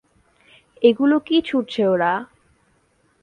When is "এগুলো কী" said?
0.81-1.37